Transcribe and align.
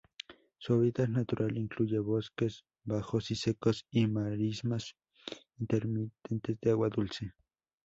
Su 0.57 0.73
hábitat 0.73 1.09
natural 1.09 1.59
incluye 1.59 1.99
bosques 1.99 2.65
bajos 2.83 3.29
y 3.29 3.35
secos 3.35 3.85
y 3.91 4.07
marismas 4.07 4.95
intermitentes 5.59 6.59
de 6.59 6.71
agua 6.71 6.89
dulce. 6.89 7.33